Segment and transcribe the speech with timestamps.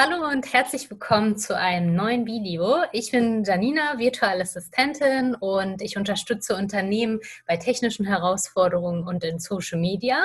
[0.00, 2.84] Hallo und herzlich willkommen zu einem neuen Video.
[2.92, 9.80] Ich bin Janina, virtuelle Assistentin und ich unterstütze Unternehmen bei technischen Herausforderungen und in Social
[9.80, 10.22] Media.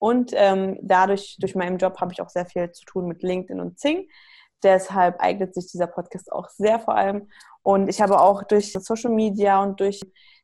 [0.00, 3.60] Und ähm, dadurch, durch meinen Job, habe ich auch sehr viel zu tun mit LinkedIn
[3.60, 4.08] und Zing.
[4.64, 7.30] Deshalb eignet sich dieser Podcast auch sehr vor allem.
[7.62, 10.00] Und ich habe auch durch Social Media und durch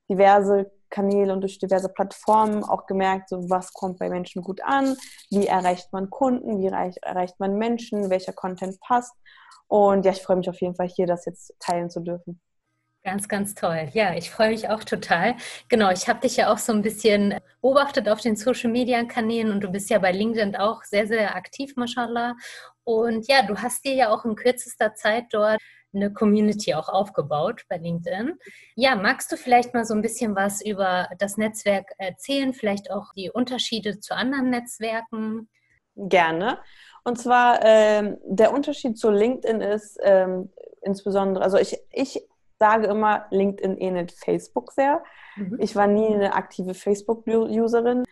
[0.08, 4.96] diverse Kanäle und durch diverse Plattformen auch gemerkt, so was kommt bei Menschen gut an,
[5.30, 9.14] wie erreicht man Kunden, wie erreicht man Menschen, welcher Content passt.
[9.68, 12.40] Und ja, ich freue mich auf jeden Fall hier, das jetzt teilen zu dürfen.
[13.02, 13.88] Ganz, ganz toll.
[13.94, 15.34] Ja, ich freue mich auch total.
[15.70, 19.68] Genau, ich habe dich ja auch so ein bisschen beobachtet auf den Social-Media-Kanälen und du
[19.70, 22.34] bist ja bei LinkedIn auch sehr, sehr aktiv, mashallah.
[22.84, 25.60] Und ja, du hast dir ja auch in kürzester Zeit dort
[25.92, 28.38] eine Community auch aufgebaut bei LinkedIn.
[28.76, 33.12] Ja, magst du vielleicht mal so ein bisschen was über das Netzwerk erzählen, vielleicht auch
[33.14, 35.48] die Unterschiede zu anderen Netzwerken?
[35.96, 36.58] Gerne.
[37.04, 40.50] Und zwar ähm, der Unterschied zu LinkedIn ist ähm,
[40.82, 42.22] insbesondere, also ich, ich
[42.58, 45.02] sage immer, LinkedIn ähnelt Facebook sehr.
[45.36, 45.56] Mhm.
[45.60, 48.04] Ich war nie eine aktive Facebook-Userin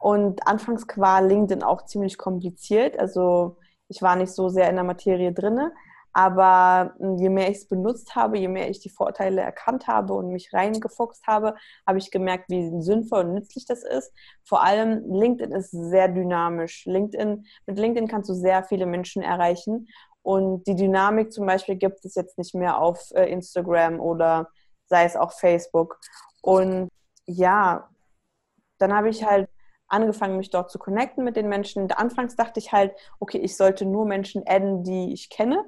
[0.00, 2.98] und anfangs war LinkedIn auch ziemlich kompliziert.
[2.98, 5.72] Also ich war nicht so sehr in der Materie drinne.
[6.14, 10.14] Aber hm, je mehr ich es benutzt habe, je mehr ich die Vorteile erkannt habe
[10.14, 14.12] und mich reingefuchst habe, habe ich gemerkt, wie sinnvoll und nützlich das ist.
[14.44, 16.86] Vor allem LinkedIn ist sehr dynamisch.
[16.86, 19.88] LinkedIn, mit LinkedIn kannst du sehr viele Menschen erreichen.
[20.22, 24.48] Und die Dynamik zum Beispiel gibt es jetzt nicht mehr auf äh, Instagram oder
[24.86, 25.98] sei es auch Facebook.
[26.40, 26.88] Und
[27.26, 27.90] ja,
[28.78, 29.48] dann habe ich halt
[29.88, 31.90] angefangen, mich dort zu connecten mit den Menschen.
[31.92, 35.64] Anfangs dachte ich halt, okay, ich sollte nur Menschen adden, die ich kenne.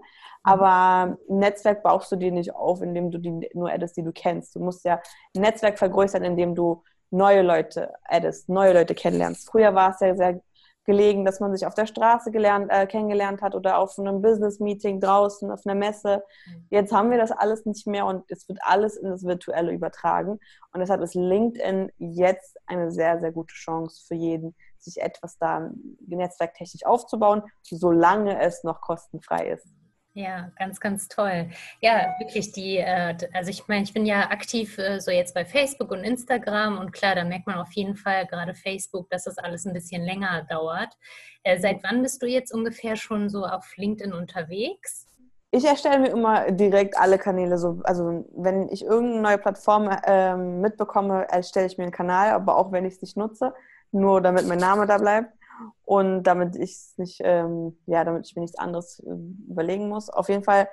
[0.47, 4.13] Aber ein Netzwerk baust du dir nicht auf, indem du die nur addest, die du
[4.13, 4.55] kennst.
[4.55, 5.01] Du musst ja
[5.35, 9.51] ein Netzwerk vergrößern, indem du neue Leute addest, neue Leute kennenlernst.
[9.51, 10.41] Früher war es ja sehr
[10.85, 15.01] gelegen, dass man sich auf der Straße gelernt, äh, kennengelernt hat oder auf einem Business-Meeting
[15.01, 16.23] draußen, auf einer Messe.
[16.47, 16.67] Mhm.
[16.71, 20.39] Jetzt haben wir das alles nicht mehr und es wird alles in das Virtuelle übertragen.
[20.73, 25.71] Und deshalb ist LinkedIn jetzt eine sehr, sehr gute Chance für jeden, sich etwas da
[26.07, 29.67] netzwerktechnisch aufzubauen, solange es noch kostenfrei ist.
[30.17, 31.51] Ja, ganz, ganz toll.
[31.83, 35.45] Ja, wirklich die, äh, also ich meine, ich bin ja aktiv äh, so jetzt bei
[35.45, 39.37] Facebook und Instagram und klar, da merkt man auf jeden Fall gerade Facebook, dass das
[39.37, 40.97] alles ein bisschen länger dauert.
[41.43, 45.07] Äh, seit wann bist du jetzt ungefähr schon so auf LinkedIn unterwegs?
[45.51, 50.35] Ich erstelle mir immer direkt alle Kanäle so, also wenn ich irgendeine neue Plattform äh,
[50.35, 53.53] mitbekomme, erstelle ich mir einen Kanal, aber auch wenn ich es nicht nutze,
[53.93, 55.36] nur damit mein Name da bleibt
[55.85, 59.11] und damit ich nicht, ähm, ja, damit ich mir nichts anderes äh,
[59.49, 60.11] überlegen muss.
[60.11, 60.69] Auf jeden Fall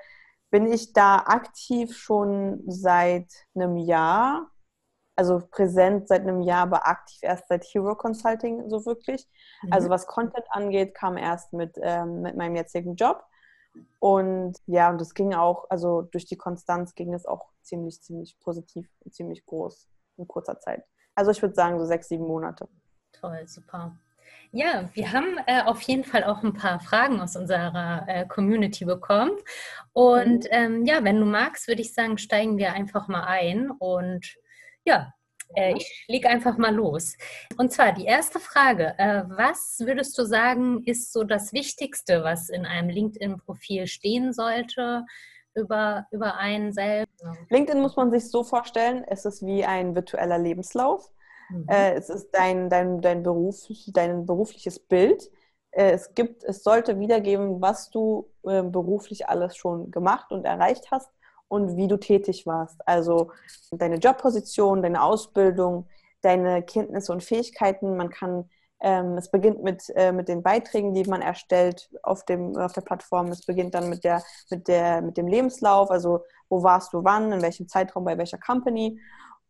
[0.52, 4.52] bin ich da aktiv schon seit einem Jahr,
[5.16, 9.28] also präsent seit einem Jahr, aber aktiv erst seit Hero Consulting so wirklich.
[9.64, 9.74] Mhm.
[9.74, 13.24] Also was Content angeht, kam erst mit, ähm, mit meinem jetzigen Job.
[14.00, 18.38] Und ja, und das ging auch, also durch die Konstanz ging es auch ziemlich, ziemlich
[18.40, 20.84] positiv und ziemlich groß in kurzer Zeit.
[21.16, 22.68] Also ich würde sagen so sechs, sieben Monate.
[23.14, 23.96] Toll, super.
[24.52, 28.86] Ja, wir haben äh, auf jeden Fall auch ein paar Fragen aus unserer äh, Community
[28.86, 29.32] bekommen.
[29.94, 30.50] Und mhm.
[30.52, 33.72] ähm, ja, wenn du magst, würde ich sagen, steigen wir einfach mal ein.
[33.72, 34.36] Und
[34.86, 35.12] ja,
[35.56, 37.18] äh, ich lege einfach mal los.
[37.58, 38.94] Und zwar die erste Frage.
[38.98, 45.06] Äh, was würdest du sagen, ist so das Wichtigste, was in einem LinkedIn-Profil stehen sollte?
[45.56, 47.24] Über, über einen selbst.
[47.50, 51.13] LinkedIn muss man sich so vorstellen, es ist wie ein virtueller Lebenslauf.
[51.50, 51.66] Mhm.
[51.68, 55.30] Äh, es ist dein, dein, dein, Beruf, dein berufliches Bild.
[55.72, 60.92] Äh, es gibt, es sollte wiedergeben, was du äh, beruflich alles schon gemacht und erreicht
[60.92, 61.10] hast
[61.48, 62.80] und wie du tätig warst.
[62.88, 63.32] Also
[63.72, 65.88] deine Jobposition, deine Ausbildung,
[66.22, 67.98] deine Kenntnisse und Fähigkeiten.
[67.98, 68.50] Man kann
[68.84, 72.82] ähm, es beginnt mit, äh, mit den Beiträgen, die man erstellt auf, dem, auf der
[72.82, 73.28] Plattform.
[73.28, 77.32] Es beginnt dann mit, der, mit, der, mit dem Lebenslauf, also wo warst du wann,
[77.32, 79.00] in welchem Zeitraum, bei welcher Company.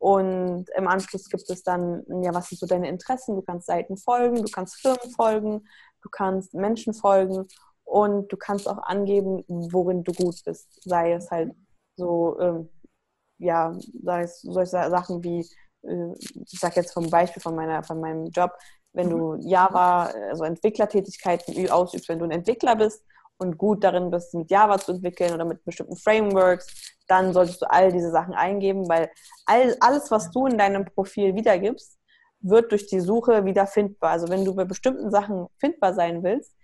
[0.04, 3.38] Und im Anschluss gibt es dann, ja, was sind so deine Interessen?
[3.38, 5.66] Du kannst Seiten folgen, du kannst Firmen folgen,
[6.02, 7.48] du kannst Menschen folgen
[7.86, 10.68] und du kannst auch angeben, worin du gut bist.
[10.84, 11.54] Sei es halt
[11.96, 12.70] so, ähm,
[13.38, 13.74] ja,
[14.04, 15.40] sei es solche Sachen wie,
[15.84, 16.14] äh,
[16.52, 18.52] ich sage jetzt vom Beispiel von, meiner, von meinem Job,
[18.92, 23.06] wenn du Java, also Entwicklertätigkeiten ausübst, wenn du ein Entwickler bist
[23.38, 27.70] und gut darin bist, mit Java zu entwickeln oder mit bestimmten Frameworks, dann solltest du
[27.70, 29.10] all diese Sachen eingeben, weil
[29.46, 31.98] all, alles, was du in deinem Profil wiedergibst,
[32.40, 34.12] wird durch die Suche wieder findbar.
[34.12, 36.56] Also wenn du bei bestimmten Sachen findbar sein willst,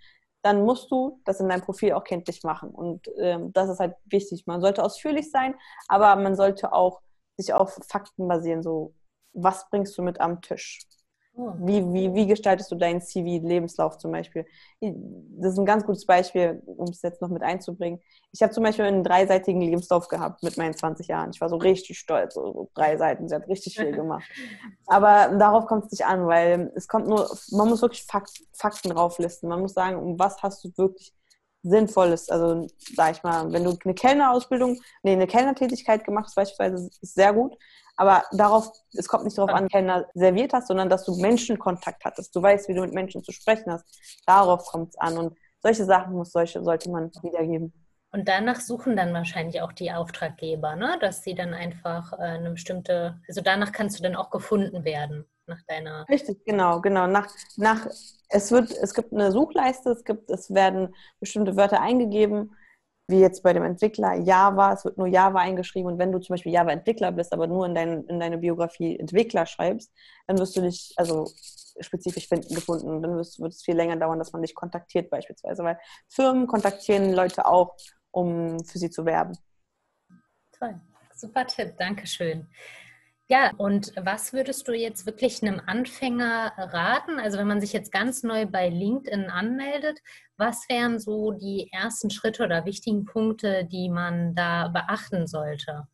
[0.42, 2.70] dann musst du das in deinem Profil auch kenntlich machen.
[2.70, 4.46] Und ähm, das ist halt wichtig.
[4.46, 5.54] Man sollte ausführlich sein,
[5.88, 7.00] aber man sollte auch
[7.36, 8.62] sich auf Fakten basieren.
[8.62, 8.94] So,
[9.32, 10.80] was bringst du mit am Tisch?
[11.32, 14.44] Wie, wie, wie gestaltest du deinen CV-Lebenslauf zum Beispiel?
[14.80, 18.00] Das ist ein ganz gutes Beispiel, um es jetzt noch mit einzubringen.
[18.32, 21.30] Ich habe zum Beispiel einen dreiseitigen Lebenslauf gehabt mit meinen 20 Jahren.
[21.32, 24.28] Ich war so richtig stolz, so drei Seiten, sie hat richtig viel gemacht.
[24.86, 29.48] Aber darauf kommt es nicht an, weil es kommt nur, man muss wirklich Fakten drauflisten.
[29.48, 31.14] Man muss sagen, um was hast du wirklich
[31.62, 32.28] Sinnvolles.
[32.30, 37.14] Also, sag ich mal, wenn du eine Kellnerausbildung, nee, eine Kellnertätigkeit gemacht hast, beispielsweise, ist
[37.14, 37.56] sehr gut.
[38.00, 42.34] Aber darauf, es kommt nicht darauf an, Kellner serviert hast, sondern dass du Menschenkontakt hattest.
[42.34, 43.84] Du weißt, wie du mit Menschen zu sprechen hast.
[44.24, 45.18] Darauf kommt es an.
[45.18, 47.74] Und solche Sachen muss solche, sollte man wiedergeben.
[48.10, 50.96] Und danach suchen dann wahrscheinlich auch die Auftraggeber, ne?
[50.98, 55.26] dass sie dann einfach äh, eine bestimmte, also danach kannst du dann auch gefunden werden,
[55.46, 56.08] nach deiner.
[56.08, 57.06] Richtig, genau, genau.
[57.06, 57.86] Nach, nach,
[58.30, 62.56] es, wird, es gibt eine Suchleiste, es, gibt, es werden bestimmte Wörter eingegeben,
[63.10, 66.34] wie jetzt bei dem Entwickler Java, es wird nur Java eingeschrieben und wenn du zum
[66.34, 69.92] Beispiel Java-Entwickler bist, aber nur in, dein, in deine Biografie Entwickler schreibst,
[70.26, 71.26] dann wirst du dich also
[71.80, 73.02] spezifisch finden, gefunden.
[73.02, 75.78] Dann wirst, wird es viel länger dauern, dass man dich kontaktiert beispielsweise, weil
[76.08, 77.76] Firmen kontaktieren Leute auch
[78.10, 79.36] um für sie zu werben.
[80.58, 80.80] Toll,
[81.14, 82.48] super Tipp, Dankeschön.
[83.30, 87.20] Ja, und was würdest du jetzt wirklich einem Anfänger raten?
[87.20, 90.00] Also wenn man sich jetzt ganz neu bei LinkedIn anmeldet,
[90.36, 95.86] was wären so die ersten Schritte oder wichtigen Punkte, die man da beachten sollte?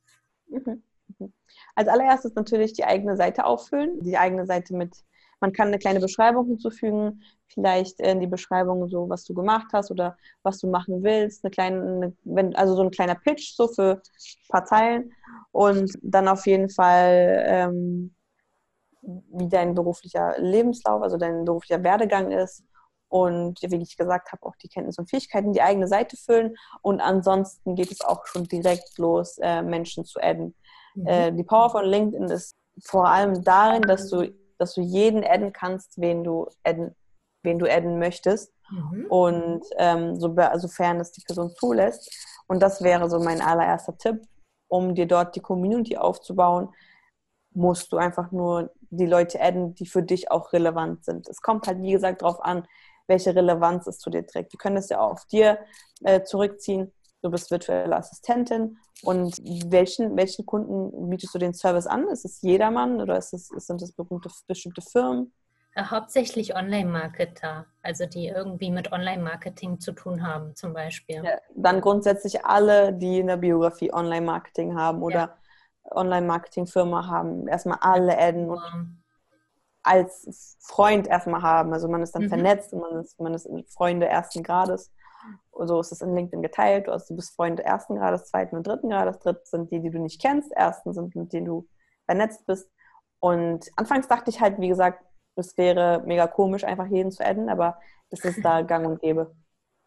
[0.48, 0.82] Mhm.
[1.18, 1.32] mhm.
[1.74, 4.96] Als allererstes natürlich die eigene Seite auffüllen, die eigene Seite mit
[5.40, 9.90] man kann eine kleine Beschreibung hinzufügen, vielleicht in die Beschreibung so, was du gemacht hast
[9.90, 14.02] oder was du machen willst, eine kleine, eine, also so ein kleiner Pitch so für
[14.02, 15.12] ein paar Zeilen
[15.52, 18.14] und dann auf jeden Fall ähm,
[19.02, 22.64] wie dein beruflicher Lebenslauf, also dein beruflicher Werdegang ist
[23.08, 27.00] und wie ich gesagt habe, auch die Kenntnisse und Fähigkeiten, die eigene Seite füllen und
[27.00, 30.54] ansonsten geht es auch schon direkt los, äh, Menschen zu adden.
[30.94, 31.06] Mhm.
[31.06, 32.52] Äh, die Power von LinkedIn ist
[32.84, 34.28] vor allem darin, dass du
[34.58, 36.94] dass du jeden adden kannst, wen du adden,
[37.46, 38.52] wen du adden möchtest.
[38.70, 39.06] Mhm.
[39.08, 42.12] Und ähm, so, sofern es die Person zulässt.
[42.46, 44.20] Und das wäre so mein allererster Tipp,
[44.68, 46.68] um dir dort die Community aufzubauen,
[47.54, 51.28] musst du einfach nur die Leute adden, die für dich auch relevant sind.
[51.28, 52.66] Es kommt halt, wie gesagt, darauf an,
[53.06, 54.52] welche Relevanz es zu dir trägt.
[54.52, 55.58] Du könntest ja auch auf dir
[56.04, 56.92] äh, zurückziehen.
[57.22, 59.38] Du bist virtuelle Assistentin und
[59.70, 62.08] welchen, welchen Kunden bietest du den Service an?
[62.08, 65.32] Ist es jedermann oder ist es, sind es berühmte, bestimmte Firmen?
[65.76, 71.22] Äh, hauptsächlich Online-Marketer, also die irgendwie mit Online-Marketing zu tun haben, zum Beispiel.
[71.22, 75.36] Ja, dann grundsätzlich alle, die in der Biografie Online-Marketing haben oder ja.
[75.92, 79.02] Online-Marketing-Firma haben, erstmal alle adden und
[79.82, 81.72] als Freund erstmal haben.
[81.72, 82.28] Also man ist dann mhm.
[82.28, 84.90] vernetzt und man ist, man ist Freunde ersten Grades
[85.64, 86.86] so ist es in LinkedIn geteilt.
[86.86, 89.18] Du, hast, du bist Freund ersten Grades, zweiten und dritten Grades.
[89.18, 90.52] Dritt sind die, die du nicht kennst.
[90.52, 91.68] Ersten sind, mit denen du
[92.04, 92.70] vernetzt bist.
[93.18, 95.02] Und anfangs dachte ich halt, wie gesagt,
[95.36, 97.78] es wäre mega komisch, einfach jeden zu adden, aber
[98.10, 99.34] das ist da gang und gäbe.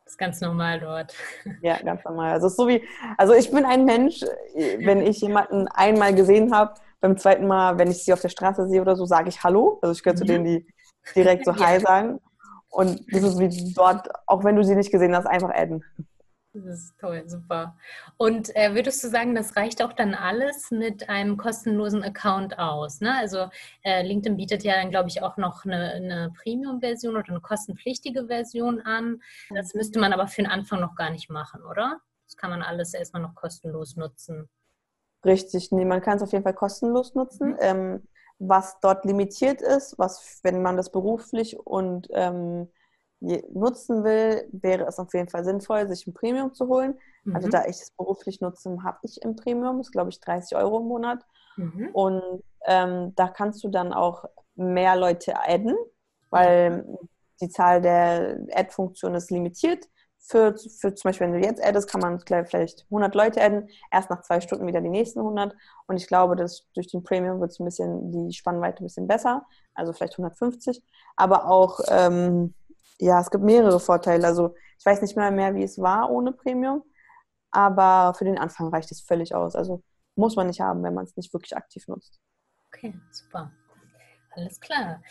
[0.05, 1.13] Das ist ganz normal dort.
[1.61, 2.31] Ja, ganz normal.
[2.31, 2.83] Also, so wie,
[3.17, 4.23] also ich bin ein Mensch,
[4.79, 8.67] wenn ich jemanden einmal gesehen habe, beim zweiten Mal, wenn ich sie auf der Straße
[8.67, 9.79] sehe oder so, sage ich Hallo.
[9.81, 10.67] Also ich gehöre zu denen, die
[11.15, 12.19] direkt so Hi sagen.
[12.69, 15.83] Und das ist wie dort, auch wenn du sie nicht gesehen hast, einfach adden.
[16.53, 17.77] Das ist toll, super.
[18.17, 23.01] Und äh, würdest du sagen, das reicht auch dann alles mit einem kostenlosen Account aus?
[23.01, 23.15] Ne?
[23.15, 23.49] Also
[23.83, 28.25] äh, LinkedIn bietet ja dann, glaube ich, auch noch eine, eine Premium-Version oder eine kostenpflichtige
[28.25, 29.21] Version an.
[29.51, 32.01] Das müsste man aber für den Anfang noch gar nicht machen, oder?
[32.25, 34.49] Das kann man alles erstmal noch kostenlos nutzen.
[35.23, 37.49] Richtig, nee, man kann es auf jeden Fall kostenlos nutzen.
[37.49, 37.57] Mhm.
[37.59, 38.07] Ähm,
[38.39, 42.69] was dort limitiert ist, was, wenn man das beruflich und ähm,
[43.19, 46.93] nutzen will, wäre es auf jeden Fall sinnvoll, sich ein Premium zu holen.
[46.93, 47.35] Also mhm.
[47.35, 50.57] Also da ich es beruflich nutze, habe ich im Premium, das ist glaube ich 30
[50.57, 51.25] Euro im Monat.
[51.57, 51.89] Mhm.
[51.93, 55.75] Und ähm, da kannst du dann auch mehr Leute adden,
[56.29, 56.85] weil
[57.41, 59.87] die Zahl der Add-Funktionen ist limitiert
[60.29, 64.09] für, für zum Beispiel, wenn du jetzt addest, kann man vielleicht 100 Leute adden, erst
[64.11, 65.55] nach zwei Stunden wieder die nächsten 100.
[65.87, 69.07] Und ich glaube, dass durch den Premium wird es ein bisschen, die Spannweite ein bisschen
[69.07, 70.83] besser, also vielleicht 150.
[71.15, 72.53] Aber auch, ähm,
[72.99, 74.27] ja, es gibt mehrere Vorteile.
[74.27, 76.83] Also ich weiß nicht mehr mehr, wie es war ohne Premium,
[77.51, 79.55] aber für den Anfang reicht es völlig aus.
[79.55, 79.83] Also
[80.15, 82.19] muss man nicht haben, wenn man es nicht wirklich aktiv nutzt.
[82.67, 83.51] Okay, super.
[84.31, 85.01] Alles klar.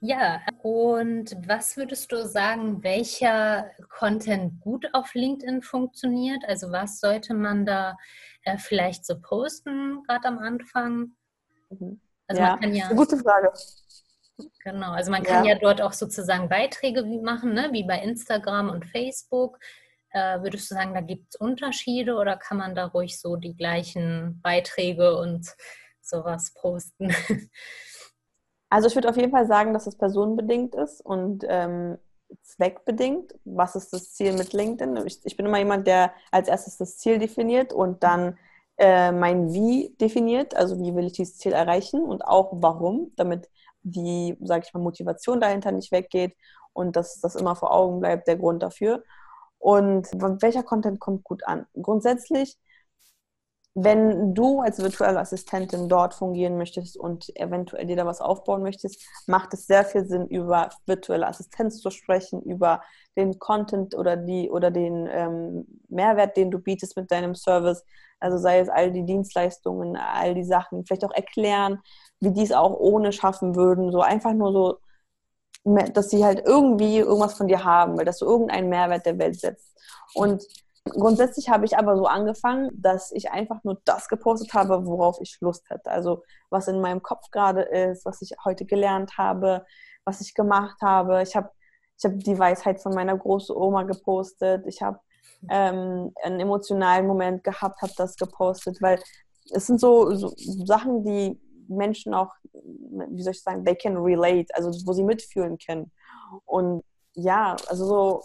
[0.00, 6.44] Ja, und was würdest du sagen, welcher Content gut auf LinkedIn funktioniert?
[6.46, 7.96] Also was sollte man da
[8.42, 11.16] äh, vielleicht so posten, gerade am Anfang?
[11.70, 12.00] Mhm.
[12.28, 13.52] Also ja, man kann ja, gute Frage.
[14.62, 17.68] Genau, also man kann ja, ja dort auch sozusagen Beiträge machen, ne?
[17.72, 19.58] wie bei Instagram und Facebook.
[20.10, 23.56] Äh, würdest du sagen, da gibt es Unterschiede oder kann man da ruhig so die
[23.56, 25.54] gleichen Beiträge und
[26.00, 27.14] sowas posten?
[28.70, 31.96] Also ich würde auf jeden Fall sagen, dass es personenbedingt ist und ähm,
[32.42, 33.34] zweckbedingt.
[33.44, 35.06] Was ist das Ziel mit LinkedIn?
[35.06, 38.36] Ich, ich, bin immer jemand, der als erstes das Ziel definiert und dann
[38.76, 40.54] äh, mein Wie definiert.
[40.54, 43.48] Also wie will ich dieses Ziel erreichen und auch warum, damit
[43.82, 46.36] die, sage ich mal, Motivation dahinter nicht weggeht
[46.72, 49.02] und dass das immer vor Augen bleibt, der Grund dafür.
[49.58, 50.06] Und
[50.42, 51.66] welcher Content kommt gut an?
[51.80, 52.58] Grundsätzlich
[53.82, 59.06] wenn du als virtuelle Assistentin dort fungieren möchtest und eventuell dir da was aufbauen möchtest,
[59.26, 62.82] macht es sehr viel Sinn, über virtuelle Assistenz zu sprechen, über
[63.16, 67.84] den Content oder die oder den ähm, Mehrwert, den du bietest mit deinem Service.
[68.20, 71.80] Also sei es all die Dienstleistungen, all die Sachen, vielleicht auch erklären,
[72.20, 73.92] wie die es auch ohne schaffen würden.
[73.92, 74.78] So einfach nur so,
[75.92, 79.38] dass sie halt irgendwie irgendwas von dir haben, weil dass du irgendeinen Mehrwert der Welt
[79.38, 79.76] setzt.
[80.14, 80.42] Und
[80.90, 85.38] Grundsätzlich habe ich aber so angefangen, dass ich einfach nur das gepostet habe, worauf ich
[85.40, 85.90] Lust hätte.
[85.90, 89.64] Also was in meinem Kopf gerade ist, was ich heute gelernt habe,
[90.04, 91.22] was ich gemacht habe.
[91.22, 91.50] Ich habe
[91.98, 94.64] ich hab die Weisheit von meiner großen Oma gepostet.
[94.66, 95.00] Ich habe
[95.50, 99.00] ähm, einen emotionalen Moment gehabt, habe das gepostet, weil
[99.50, 104.54] es sind so, so Sachen, die Menschen auch, wie soll ich sagen, they can relate,
[104.54, 105.90] also wo sie mitfühlen können.
[106.46, 106.82] Und
[107.14, 108.22] ja, also so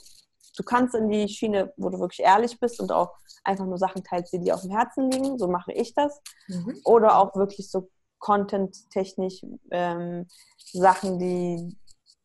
[0.58, 3.12] du kannst in die Schiene, wo du wirklich ehrlich bist und auch
[3.44, 5.38] einfach nur Sachen teilst, die dir auf dem Herzen liegen.
[5.38, 6.22] So mache ich das.
[6.48, 6.80] Mhm.
[6.86, 7.90] Oder auch wirklich so
[8.20, 9.42] content-technisch
[9.72, 10.28] ähm,
[10.72, 11.78] Sachen, die,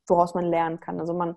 [0.07, 1.01] woraus man lernen kann.
[1.01, 1.37] Also man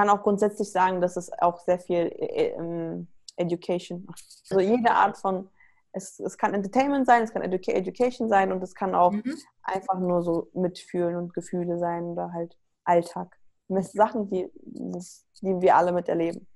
[0.00, 4.24] kann auch grundsätzlich sagen, dass es auch sehr viel äh, ähm, Education macht.
[4.48, 5.50] Also jede Art von,
[5.92, 9.36] es, es kann Entertainment sein, es kann Educa Education sein und es kann auch mhm.
[9.62, 13.36] einfach nur so Mitfühlen und Gefühle sein oder halt Alltag.
[13.68, 16.46] Sachen, die, die wir alle miterleben.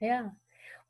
[0.00, 0.34] Ja.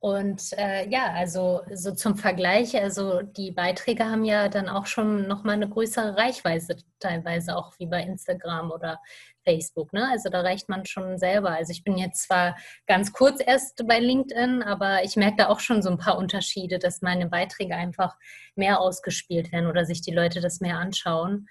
[0.01, 5.27] Und äh, ja, also so zum Vergleich, also die Beiträge haben ja dann auch schon
[5.27, 9.01] nochmal eine größere Reichweite, teilweise auch wie bei Instagram oder
[9.45, 9.93] Facebook.
[9.93, 10.07] Ne?
[10.09, 11.51] Also da reicht man schon selber.
[11.51, 15.59] Also ich bin jetzt zwar ganz kurz erst bei LinkedIn, aber ich merke da auch
[15.59, 18.17] schon so ein paar Unterschiede, dass meine Beiträge einfach
[18.55, 21.49] mehr ausgespielt werden oder sich die Leute das mehr anschauen.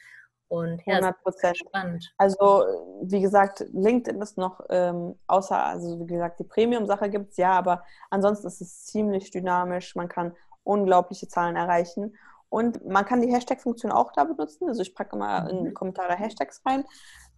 [0.49, 1.57] Und ja, 100 Prozent.
[1.57, 2.13] Spannend.
[2.17, 2.63] Also,
[3.01, 7.51] wie gesagt, LinkedIn ist noch, ähm, außer, also wie gesagt, die Premium-Sache gibt es ja,
[7.51, 9.95] aber ansonsten ist es ziemlich dynamisch.
[9.95, 12.15] Man kann unglaubliche Zahlen erreichen.
[12.49, 14.69] Und man kann die Hashtag-Funktion auch da benutzen.
[14.69, 15.73] Also, ich packe mal in die mhm.
[15.73, 16.85] Kommentare Hashtags rein,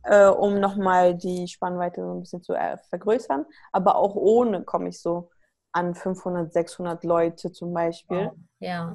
[0.03, 3.45] äh, um nochmal die Spannweite so ein bisschen zu äh, vergrößern.
[3.71, 5.31] Aber auch ohne komme ich so
[5.71, 8.25] an 500, 600 Leute zum Beispiel.
[8.25, 8.37] Wow.
[8.59, 8.93] Ja.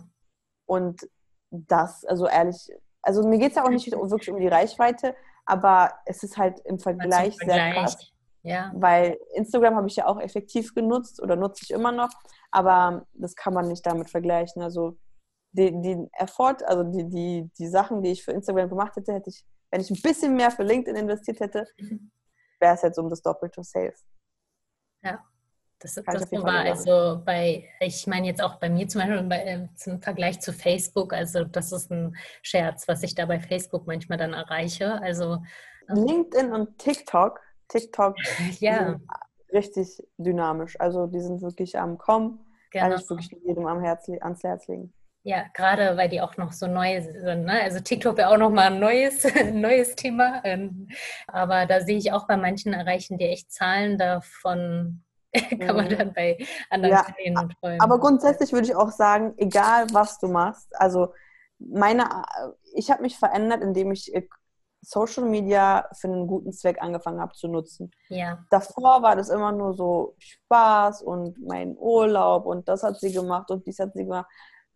[0.66, 1.08] Und
[1.50, 2.70] das, also ehrlich,
[3.04, 6.60] also mir geht es ja auch nicht wirklich um die Reichweite, aber es ist halt
[6.64, 7.38] im Vergleich, Vergleich.
[7.38, 8.12] sehr krass.
[8.42, 8.72] Ja.
[8.74, 12.10] Weil Instagram habe ich ja auch effektiv genutzt oder nutze ich immer noch,
[12.50, 14.62] aber das kann man nicht damit vergleichen.
[14.62, 14.98] Also
[15.52, 19.30] den, den Effort, also die, die, die Sachen, die ich für Instagram gemacht hätte, hätte
[19.30, 22.10] ich, wenn ich ein bisschen mehr für LinkedIn investiert hätte, mhm.
[22.60, 23.94] wäre es jetzt um das Doppelte safe.
[25.02, 25.24] Ja.
[25.84, 29.68] Das, das war also bei, ich meine jetzt auch bei mir zum Beispiel bei, äh,
[29.74, 34.16] zum Vergleich zu Facebook, also das ist ein Scherz, was ich da bei Facebook manchmal
[34.16, 35.02] dann erreiche.
[35.02, 35.42] Also
[35.90, 37.38] ähm, LinkedIn und TikTok,
[37.68, 38.16] TikTok
[38.60, 38.98] ja.
[39.52, 40.80] richtig dynamisch.
[40.80, 42.40] Also die sind wirklich am Kommen.
[42.70, 42.88] Genau.
[42.88, 44.94] Kann ich wirklich jedem am Herz, ans Herz legen.
[45.22, 47.44] Ja, gerade weil die auch noch so neu sind.
[47.44, 47.60] Ne?
[47.62, 49.22] Also TikTok wäre auch noch mal ein neues,
[49.52, 50.40] neues Thema.
[50.44, 50.88] Ähm,
[51.26, 55.03] aber da sehe ich auch bei manchen erreichen die echt Zahlen davon
[55.60, 55.98] kann man mhm.
[55.98, 56.38] dann bei
[56.70, 57.80] anderen ja, Kanälen träumen.
[57.80, 61.12] Aber grundsätzlich würde ich auch sagen, egal was du machst, also
[61.58, 62.04] meine,
[62.74, 64.26] ich habe mich verändert, indem ich äh,
[64.82, 67.90] Social Media für einen guten Zweck angefangen habe zu nutzen.
[68.08, 68.44] Ja.
[68.50, 73.50] Davor war das immer nur so Spaß und mein Urlaub und das hat sie gemacht
[73.50, 74.26] und dies hat sie gemacht.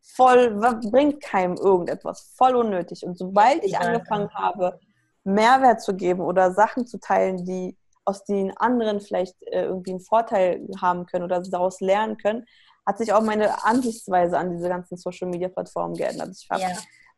[0.00, 0.58] Voll,
[0.90, 3.04] bringt keinem irgendetwas, voll unnötig.
[3.04, 4.78] Und sobald ich angefangen habe,
[5.24, 7.76] Mehrwert zu geben oder Sachen zu teilen, die
[8.08, 12.46] aus den anderen vielleicht äh, irgendwie einen Vorteil haben können oder daraus lernen können,
[12.86, 16.34] hat sich auch meine Ansichtsweise an diese ganzen Social-Media-Plattformen geändert.
[16.48, 16.68] Hab, ja.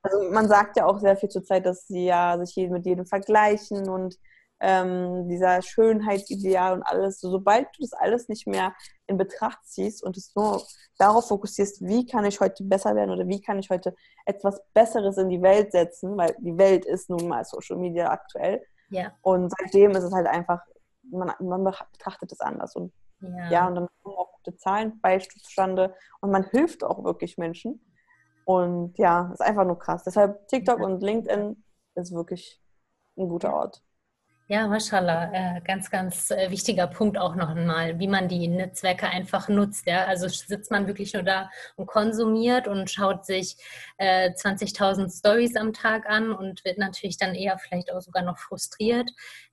[0.02, 3.06] Also man sagt ja auch sehr viel zur Zeit, dass sie ja sich mit jedem
[3.06, 4.16] vergleichen und
[4.59, 7.20] ähm, dieser Schönheitsideal und alles.
[7.20, 8.75] So, sobald du das alles nicht mehr
[9.06, 10.61] in Betracht ziehst und es nur
[10.99, 13.94] darauf fokussierst, wie kann ich heute besser werden oder wie kann ich heute
[14.26, 18.61] etwas Besseres in die Welt setzen, weil die Welt ist nun mal Social Media aktuell.
[18.90, 19.12] Ja.
[19.23, 20.61] Und seitdem ist es halt einfach
[21.11, 22.76] man, man betrachtet es anders.
[22.76, 23.50] Und ja.
[23.50, 27.85] ja, und dann kommen auch gute Zahlen bei zustande und man hilft auch wirklich Menschen.
[28.45, 30.05] Und ja, ist einfach nur krass.
[30.05, 30.85] Deshalb TikTok ja.
[30.85, 31.62] und LinkedIn
[31.95, 32.61] ist wirklich
[33.17, 33.83] ein guter Ort.
[34.52, 39.07] Ja, mashallah, äh, ganz, ganz äh, wichtiger Punkt auch noch einmal, wie man die Netzwerke
[39.07, 39.87] einfach nutzt.
[39.87, 40.07] Ja?
[40.07, 43.57] Also sitzt man wirklich nur da und konsumiert und schaut sich
[43.99, 48.38] äh, 20.000 Stories am Tag an und wird natürlich dann eher vielleicht auch sogar noch
[48.38, 49.09] frustriert.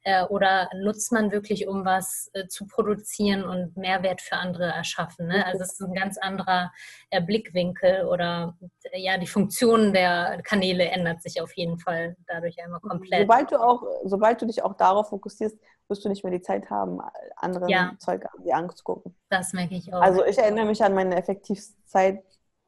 [0.07, 5.27] Äh, oder nutzt man wirklich, um was äh, zu produzieren und Mehrwert für andere erschaffen?
[5.27, 5.45] Ne?
[5.45, 6.71] Also es ist ein ganz anderer
[7.09, 8.57] äh, Blickwinkel oder
[8.93, 13.23] ja, die Funktion der Kanäle ändert sich auf jeden Fall dadurch einmal komplett.
[13.23, 16.69] Sobald du auch, sobald du dich auch darauf fokussierst, wirst du nicht mehr die Zeit
[16.69, 16.99] haben,
[17.35, 17.93] andere ja.
[17.99, 19.15] Zeug dir anzugucken.
[19.29, 20.01] Das merke ich auch.
[20.01, 22.23] Also ich erinnere mich an meine effektivste Zeit.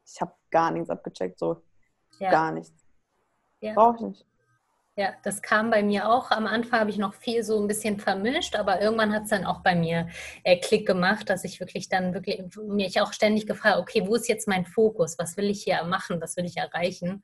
[0.06, 1.62] Ich habe gar nichts abgecheckt, so
[2.18, 2.30] ja.
[2.30, 2.84] gar nichts.
[3.60, 3.74] Ja.
[3.74, 4.26] Brauche ich nicht.
[4.96, 6.30] Ja, das kam bei mir auch.
[6.30, 9.46] Am Anfang habe ich noch viel so ein bisschen vermischt, aber irgendwann hat es dann
[9.46, 10.08] auch bei mir
[10.44, 14.28] äh, Klick gemacht, dass ich wirklich dann wirklich mich auch ständig gefragt, okay, wo ist
[14.28, 15.18] jetzt mein Fokus?
[15.18, 16.20] Was will ich hier machen?
[16.20, 17.22] Was will ich erreichen?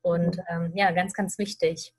[0.00, 0.42] Und mhm.
[0.48, 1.92] ähm, ja, ganz, ganz wichtig.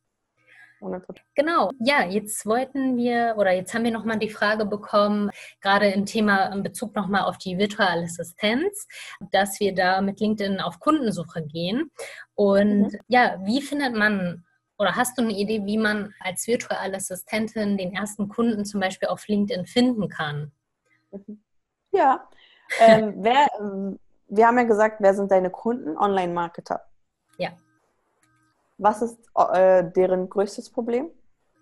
[1.35, 5.29] Genau, ja, jetzt wollten wir oder jetzt haben wir nochmal die Frage bekommen,
[5.61, 8.87] gerade im Thema in Bezug nochmal auf die virtuelle Assistenz,
[9.31, 11.91] dass wir da mit LinkedIn auf Kundensuche gehen.
[12.35, 12.99] Und mhm.
[13.07, 14.45] ja, wie findet man
[14.77, 19.09] oder hast du eine Idee, wie man als virtuelle Assistentin den ersten Kunden zum Beispiel
[19.09, 20.53] auf LinkedIn finden kann?
[21.11, 21.43] Mhm.
[21.91, 22.29] Ja,
[22.79, 23.47] ähm, wer,
[24.27, 25.97] wir haben ja gesagt, wer sind deine Kunden?
[25.97, 26.88] Online-Marketer.
[28.79, 31.11] Was ist äh, deren größtes Problem?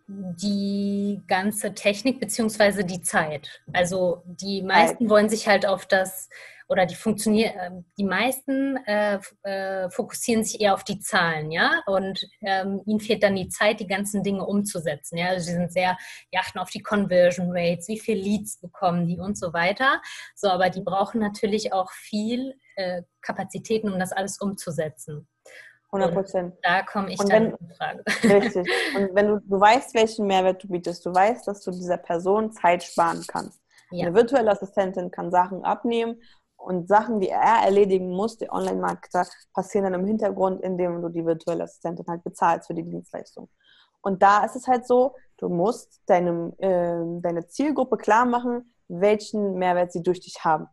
[0.08, 3.62] Die ganze Technik beziehungsweise die Zeit.
[3.74, 5.10] Also die meisten Zeit.
[5.10, 6.30] wollen sich halt auf das
[6.70, 11.82] oder die funktionieren, ähm, die meisten äh, äh, fokussieren sich eher auf die Zahlen, ja,
[11.86, 15.28] und ähm, ihnen fehlt dann die Zeit, die ganzen Dinge umzusetzen, ja.
[15.28, 15.98] Also sie sind sehr,
[16.34, 20.02] die achten auf die Conversion Rates, wie viele Leads bekommen die und so weiter.
[20.36, 25.28] So, aber die brauchen natürlich auch viel äh, Kapazitäten, um das alles umzusetzen.
[25.92, 26.56] 100 Prozent.
[26.64, 28.04] Da komme ich und dann wenn, in Frage.
[28.24, 28.70] Richtig.
[28.96, 32.52] Und wenn du, du weißt, welchen Mehrwert du bietest, du weißt, dass du dieser Person
[32.52, 33.62] Zeit sparen kannst.
[33.92, 34.08] Ja.
[34.08, 36.22] Eine virtuelle Assistentin kann Sachen abnehmen
[36.58, 41.26] und Sachen, die er erledigen muss, der Online-Marketer, passieren dann im Hintergrund, indem du die
[41.26, 43.50] virtuelle Assistentin halt bezahlst für die Dienstleistung.
[44.02, 49.54] Und da ist es halt so, du musst deinem, äh, deine Zielgruppe klar machen, welchen
[49.54, 50.68] Mehrwert sie durch dich haben.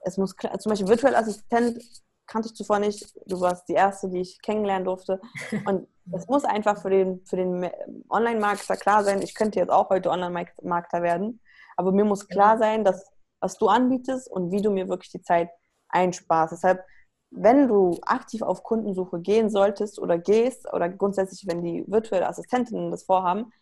[0.00, 1.82] Es muss klar, zum Beispiel virtuelle Assistent
[2.28, 3.12] kannte ich zuvor nicht.
[3.26, 5.20] Du warst die erste, die ich kennenlernen durfte.
[5.64, 7.68] Und es muss einfach für den, für den
[8.08, 11.40] Online-Marketer klar sein, ich könnte jetzt auch heute Online-Marketer werden,
[11.76, 13.04] aber mir muss klar sein, dass
[13.40, 15.50] was du anbietest und wie du mir wirklich die Zeit
[15.88, 16.52] einsparst.
[16.52, 16.84] Deshalb,
[17.30, 22.90] wenn du aktiv auf Kundensuche gehen solltest oder gehst oder grundsätzlich, wenn die virtuelle Assistentinnen
[22.90, 23.52] das vorhaben,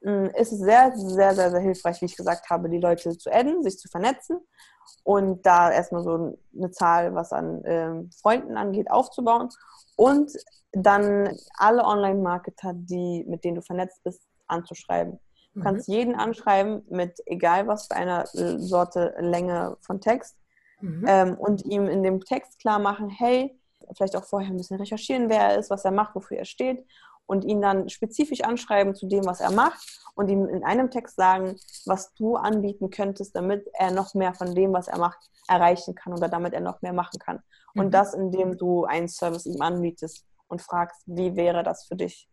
[0.00, 3.62] ist es sehr, sehr, sehr, sehr hilfreich, wie ich gesagt habe, die Leute zu adden,
[3.62, 4.40] sich zu vernetzen
[5.04, 9.50] und da erstmal so eine Zahl, was an ähm, Freunden angeht, aufzubauen
[9.96, 10.32] und
[10.72, 15.18] dann alle Online-Marketer, die, mit denen du vernetzt bist, anzuschreiben.
[15.54, 15.94] Du kannst mhm.
[15.94, 20.36] jeden anschreiben mit egal was für einer äh, Sorte Länge von Text
[20.80, 21.04] mhm.
[21.06, 23.58] ähm, und ihm in dem Text klar machen, hey,
[23.96, 26.86] vielleicht auch vorher ein bisschen recherchieren, wer er ist, was er macht, wofür er steht
[27.30, 29.78] und ihn dann spezifisch anschreiben zu dem, was er macht
[30.16, 31.54] und ihm in einem Text sagen,
[31.86, 36.12] was du anbieten könntest, damit er noch mehr von dem, was er macht, erreichen kann
[36.12, 37.38] oder damit er noch mehr machen kann.
[37.76, 37.90] Und mhm.
[37.92, 42.28] das, indem du einen Service ihm anbietest und fragst, wie wäre das für dich?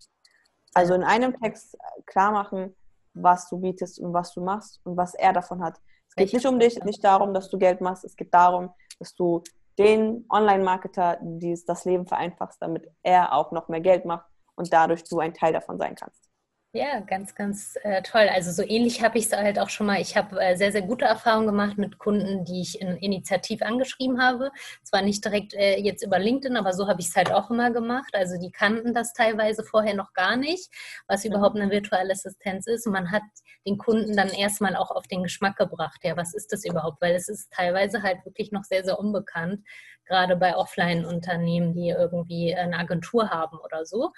[0.74, 2.76] Also in einem Text klar machen,
[3.14, 5.78] was du bietest und was du machst und was er davon hat.
[6.10, 8.04] Es geht nicht um dich, nicht darum, dass du Geld machst.
[8.04, 9.44] Es geht darum, dass du
[9.78, 11.20] den Online-Marketer
[11.68, 14.26] das Leben vereinfachst, damit er auch noch mehr Geld macht
[14.58, 16.28] und dadurch du ein Teil davon sein kannst.
[16.74, 18.30] Ja, ganz, ganz äh, toll.
[18.32, 20.00] Also so ähnlich habe ich es halt auch schon mal.
[20.02, 24.22] Ich habe äh, sehr, sehr gute Erfahrungen gemacht mit Kunden, die ich in initiativ angeschrieben
[24.22, 24.52] habe.
[24.84, 27.72] Zwar nicht direkt äh, jetzt über LinkedIn, aber so habe ich es halt auch immer
[27.72, 28.14] gemacht.
[28.14, 30.70] Also die kannten das teilweise vorher noch gar nicht,
[31.08, 31.32] was mhm.
[31.32, 32.86] überhaupt eine virtuelle Assistenz ist.
[32.86, 33.24] Und man hat
[33.66, 36.02] den Kunden dann erstmal auch auf den Geschmack gebracht.
[36.04, 37.02] Ja, was ist das überhaupt?
[37.02, 39.64] Weil es ist teilweise halt wirklich noch sehr, sehr unbekannt,
[40.08, 44.12] gerade bei Offline-Unternehmen, die irgendwie eine Agentur haben oder so.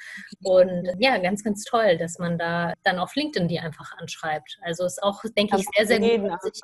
[0.43, 4.59] Und ja, ganz, ganz toll, dass man da dann auf LinkedIn die einfach anschreibt.
[4.61, 6.55] Also ist auch, denke ich, sehr, sehr gut,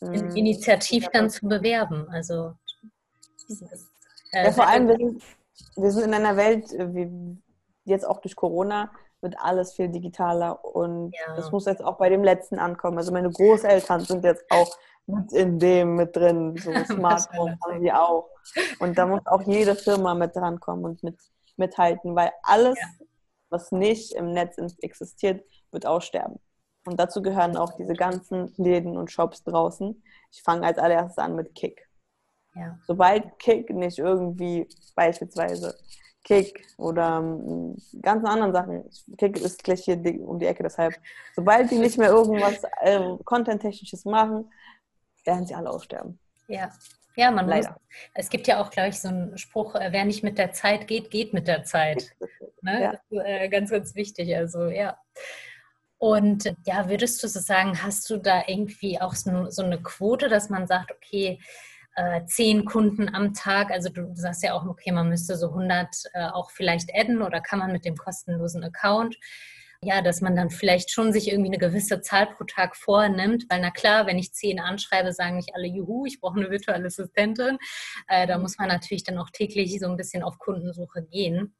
[0.00, 0.36] sich mhm.
[0.36, 2.08] initiativ dann zu bewerben.
[2.10, 2.54] Also
[4.32, 5.22] äh, ja, vor allem, wir sind,
[5.76, 7.38] wir sind in einer Welt, äh, wie
[7.84, 11.34] jetzt auch durch Corona, wird alles viel digitaler und ja.
[11.34, 12.98] das muss jetzt auch bei dem letzten ankommen.
[12.98, 14.70] Also meine Großeltern sind jetzt auch
[15.32, 18.28] in dem mit drin, so Smartphone haben die auch.
[18.78, 21.18] Und da muss auch jede Firma mit drankommen und mit,
[21.56, 23.06] mithalten, weil alles, ja.
[23.50, 26.38] was nicht im Netz existiert, wird aussterben.
[26.86, 30.02] Und dazu gehören auch diese ganzen Läden und Shops draußen.
[30.30, 31.86] Ich fange als allererstes an mit Kick.
[32.54, 32.78] Ja.
[32.86, 35.74] Sobald Kick nicht irgendwie beispielsweise
[36.24, 38.84] Kick oder um, ähm, ganz anderen Sachen.
[39.16, 40.94] Kick ist gleich hier um die Ecke, deshalb,
[41.34, 44.50] sobald die nicht mehr irgendwas äh, Content-Technisches machen,
[45.28, 46.18] werden sie alle aussterben.
[46.48, 46.72] Ja,
[47.18, 47.70] ja, man Leider.
[47.70, 47.78] muss.
[48.14, 50.86] Es gibt ja auch, glaube ich, so einen Spruch: äh, Wer nicht mit der Zeit
[50.86, 52.16] geht, geht mit der Zeit.
[52.60, 52.82] Ne?
[52.82, 52.90] Ja.
[52.90, 54.34] Ist, äh, ganz, ganz wichtig.
[54.36, 54.98] Also, ja.
[55.96, 60.28] Und ja, würdest du so sagen, hast du da irgendwie auch so, so eine Quote,
[60.28, 61.38] dass man sagt, okay,
[61.94, 65.50] äh, zehn Kunden am Tag, also du, du, sagst ja auch, okay, man müsste so
[65.50, 69.16] 100 äh, auch vielleicht adden oder kann man mit dem kostenlosen Account
[69.82, 73.60] ja, dass man dann vielleicht schon sich irgendwie eine gewisse Zahl pro Tag vornimmt, weil
[73.60, 77.58] na klar, wenn ich zehn anschreibe, sagen nicht alle, juhu, ich brauche eine virtuelle Assistentin.
[78.08, 78.42] Äh, da mhm.
[78.42, 81.54] muss man natürlich dann auch täglich so ein bisschen auf Kundensuche gehen.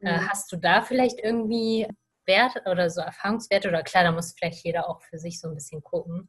[0.00, 0.28] Äh, mhm.
[0.28, 1.86] hast du da vielleicht irgendwie
[2.26, 5.54] Wert oder so Erfahrungswerte oder klar, da muss vielleicht jeder auch für sich so ein
[5.54, 6.28] bisschen gucken?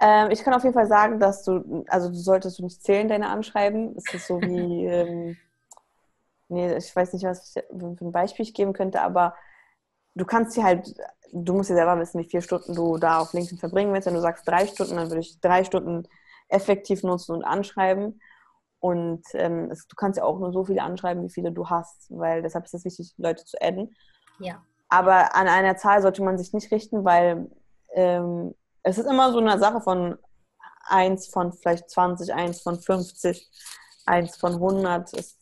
[0.00, 3.08] Ähm, ich kann auf jeden Fall sagen, dass du, also du solltest du nicht zählen,
[3.08, 3.94] deine Anschreiben.
[3.96, 5.36] Es ist so wie, ähm,
[6.48, 9.34] nee, ich weiß nicht, was ich für ein Beispiel ich geben könnte, aber
[10.16, 10.92] du kannst dir halt,
[11.32, 14.06] du musst ja selber wissen, wie viele Stunden du da auf LinkedIn verbringen willst.
[14.06, 16.08] Wenn du sagst drei Stunden, dann würde ich drei Stunden
[16.48, 18.20] effektiv nutzen und anschreiben.
[18.80, 22.06] Und ähm, es, du kannst ja auch nur so viele anschreiben, wie viele du hast,
[22.10, 23.94] weil deshalb ist es wichtig, Leute zu adden.
[24.38, 24.62] Ja.
[24.88, 27.50] Aber an einer Zahl sollte man sich nicht richten, weil
[27.92, 30.16] ähm, es ist immer so eine Sache von
[30.88, 33.50] 1 von vielleicht 20, 1 von 50,
[34.06, 35.12] 1 von 100.
[35.14, 35.36] Es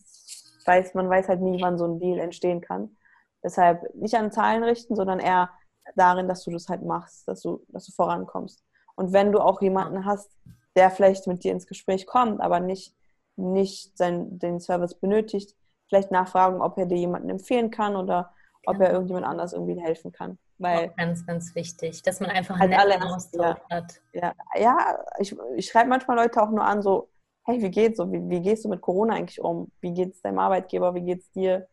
[0.64, 2.96] weiß, man weiß halt nie, wann so ein Deal entstehen kann.
[3.44, 5.50] Deshalb nicht an Zahlen richten, sondern eher
[5.96, 8.64] darin, dass du das halt machst, dass du, dass du vorankommst.
[8.96, 10.30] Und wenn du auch jemanden hast,
[10.76, 12.94] der vielleicht mit dir ins Gespräch kommt, aber nicht,
[13.36, 15.54] nicht sein, den Service benötigt,
[15.88, 18.32] vielleicht nachfragen, ob er dir jemanden empfehlen kann oder
[18.66, 20.38] ob er irgendjemand anders irgendwie helfen kann.
[20.58, 24.00] Weil auch ganz, ganz wichtig, dass man einfach einen halt netten Austausch ja, hat.
[24.12, 27.10] Ja, ja ich, ich schreibe manchmal Leute auch nur an, so,
[27.44, 28.10] hey, wie geht's so?
[28.10, 29.70] Wie, wie gehst du mit Corona eigentlich um?
[29.80, 30.94] Wie geht's deinem Arbeitgeber?
[30.94, 31.68] Wie geht's dir?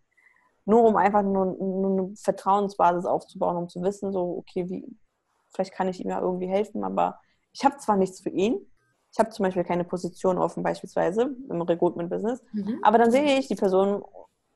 [0.65, 4.86] Nur um einfach nur, nur, eine Vertrauensbasis aufzubauen, um zu wissen, so, okay, wie,
[5.54, 7.19] vielleicht kann ich ihm ja irgendwie helfen, aber
[7.54, 8.65] ich habe zwar nichts für ihn,
[9.12, 12.80] ich habe zum Beispiel keine Position offen, beispielsweise im Recruitment-Business, mhm.
[12.82, 14.04] aber dann sehe ich die Person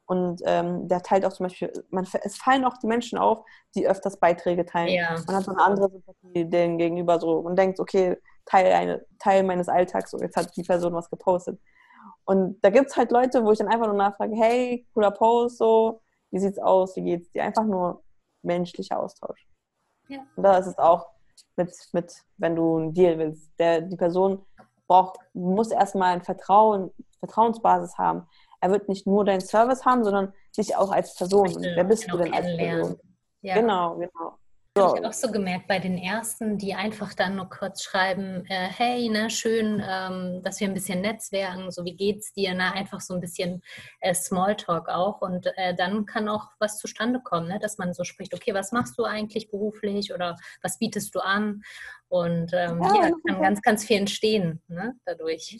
[0.07, 3.87] und ähm, der teilt auch zum Beispiel, man, es fallen auch die Menschen auf, die
[3.87, 4.93] öfters Beiträge teilen.
[4.93, 5.15] Ja.
[5.25, 9.43] Man hat so eine andere Sympathie denen gegenüber so und denkt, okay, Teil, eine, Teil
[9.43, 11.59] meines Alltags, so jetzt hat die Person was gepostet.
[12.25, 15.57] Und da gibt es halt Leute, wo ich dann einfach nur nachfrage, hey, cooler Post,
[15.57, 17.43] so, wie sieht's aus, wie geht's dir?
[17.43, 18.03] Einfach nur
[18.41, 19.47] menschlicher Austausch.
[20.07, 20.19] Ja.
[20.35, 21.07] Und da ist es auch
[21.55, 23.51] mit, mit, wenn du einen Deal willst.
[23.59, 24.45] Der, die Person
[24.87, 28.27] braucht, muss erstmal ein Vertrauen, Vertrauensbasis haben.
[28.61, 31.55] Er wird nicht nur deinen Service haben, sondern dich auch als Person.
[31.59, 32.99] Wer bist du denn als Person?
[33.41, 33.55] Ja.
[33.55, 34.37] Genau, genau.
[34.77, 34.83] So.
[34.83, 38.67] Habe ich auch so gemerkt bei den ersten, die einfach dann nur kurz schreiben, äh,
[38.67, 42.73] hey, ne, schön, ähm, dass wir ein bisschen netzwerken, so wie geht's dir, ne?
[42.73, 43.63] einfach so ein bisschen
[44.01, 47.57] äh, Smalltalk auch und äh, dann kann auch was zustande kommen, ne?
[47.57, 51.61] dass man so spricht, okay, was machst du eigentlich beruflich oder was bietest du an
[52.09, 54.93] und ähm, ja, ja kann ganz, ganz viel entstehen ne?
[55.05, 55.57] dadurch.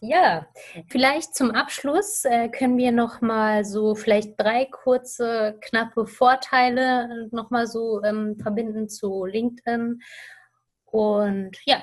[0.00, 0.46] Ja,
[0.88, 7.50] vielleicht zum Abschluss äh, können wir noch mal so vielleicht drei kurze, knappe Vorteile noch
[7.50, 10.02] mal so ähm, verbinden zu LinkedIn.
[10.84, 11.82] Und ja.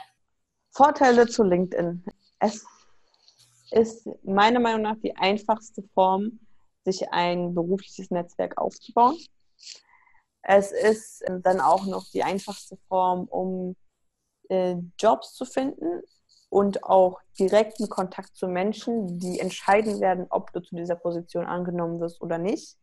[0.69, 2.05] Vorteile zu LinkedIn.
[2.39, 2.63] Es
[3.71, 6.39] ist meiner Meinung nach die einfachste Form,
[6.85, 9.17] sich ein berufliches Netzwerk aufzubauen.
[10.43, 13.75] Es ist dann auch noch die einfachste Form, um
[14.49, 16.03] äh, Jobs zu finden
[16.53, 21.99] und auch direkten Kontakt zu Menschen, die entscheiden werden, ob du zu dieser Position angenommen
[21.99, 22.77] wirst oder nicht.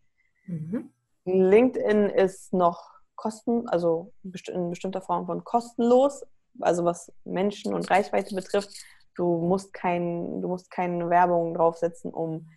[0.46, 0.90] Mhm.
[1.24, 2.82] LinkedIn ist noch
[3.14, 6.26] kosten, also in bestimmter Form von kostenlos,
[6.58, 8.70] also was Menschen und Reichweite betrifft.
[9.14, 12.48] Du musst, kein, du musst keine Werbung draufsetzen, um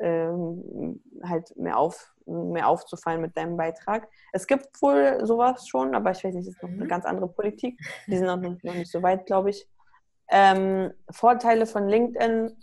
[0.00, 4.08] ähm, halt mehr, auf, mehr aufzufallen mit deinem Beitrag.
[4.32, 6.88] Es gibt wohl sowas schon, aber ich weiß nicht, das ist noch eine mhm.
[6.88, 7.78] ganz andere Politik.
[8.08, 9.68] Die sind noch nicht, noch nicht so weit, glaube ich.
[10.30, 12.56] Ähm, Vorteile von LinkedIn,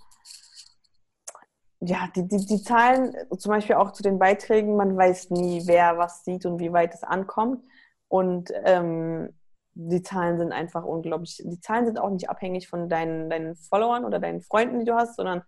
[1.85, 5.97] ja, die, die, die Zahlen, zum Beispiel auch zu den Beiträgen, man weiß nie, wer
[5.97, 7.63] was sieht und wie weit es ankommt.
[8.07, 9.33] Und ähm,
[9.75, 11.41] die Zahlen sind einfach unglaublich.
[11.43, 14.95] Die Zahlen sind auch nicht abhängig von deinen, deinen Followern oder deinen Freunden, die du
[14.95, 15.41] hast, sondern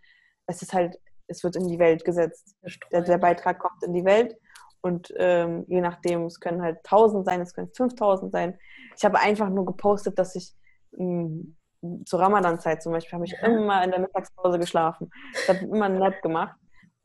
[0.47, 2.55] es ist halt, es wird in die Welt gesetzt.
[2.91, 4.35] Der, der, Beitrag kommt in die Welt
[4.81, 8.57] und ähm, je nachdem, es können halt 1000 sein, es können 5000 sein.
[8.97, 10.53] Ich habe einfach nur gepostet, dass ich
[10.95, 11.55] hm,
[12.05, 15.11] zur Ramadan-Zeit zum Beispiel habe ich immer in der Mittagspause geschlafen.
[15.33, 16.55] Ich habe immer einen Nap gemacht.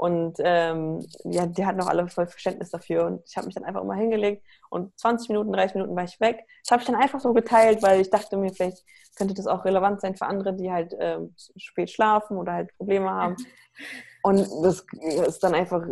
[0.00, 3.04] Und ähm, ja, die hatten auch alle voll Verständnis dafür.
[3.04, 6.18] Und ich habe mich dann einfach immer hingelegt und 20 Minuten, 30 Minuten war ich
[6.20, 6.46] weg.
[6.64, 8.82] Das habe ich dann einfach so geteilt, weil ich dachte mir, vielleicht
[9.16, 13.10] könnte das auch relevant sein für andere, die halt ähm, spät schlafen oder halt Probleme
[13.10, 13.36] haben.
[14.22, 14.84] Und das
[15.26, 15.82] ist dann einfach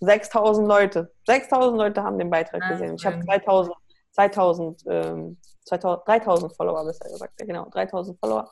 [0.00, 1.12] 6000 Leute.
[1.26, 2.96] 6000 Leute haben den Beitrag ah, gesehen.
[2.96, 3.74] Ich habe 3000,
[4.12, 7.40] 2000, ähm, 2000, 3000 Follower besser gesagt.
[7.40, 8.50] Ja, genau, 3000 Follower.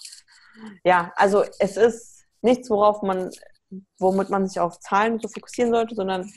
[0.85, 3.31] Ja, also es ist nichts, worauf man,
[3.99, 6.31] womit man sich auf Zahlen so fokussieren sollte, sondern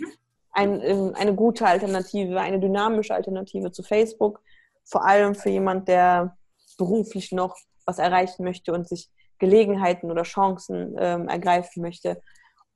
[0.51, 4.41] ein, ähm, eine gute Alternative, eine dynamische Alternative zu Facebook.
[4.85, 6.37] Vor allem für jemand, der
[6.77, 9.09] beruflich noch was erreichen möchte und sich
[9.39, 12.21] Gelegenheiten oder Chancen ähm, ergreifen möchte